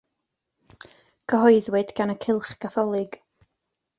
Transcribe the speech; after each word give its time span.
Cyhoeddwyd 1.33 1.93
gan 2.01 2.13
y 2.15 2.17
Cylch 2.25 2.53
Catholig. 2.65 3.21